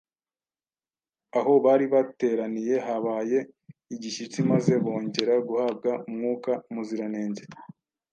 Aho 1.39 1.53
bari 1.65 1.85
bateraniye 1.93 2.75
habaye 2.87 3.39
igishyitsi 3.95 4.39
maze 4.49 4.71
bongera 4.83 5.33
guhabwa 5.47 5.91
Mwuka 6.13 6.51
Muziranenge. 6.73 7.43